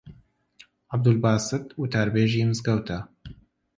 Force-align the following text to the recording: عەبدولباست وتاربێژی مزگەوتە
عەبدولباست 0.91 1.65
وتاربێژی 1.81 2.43
مزگەوتە 2.49 2.99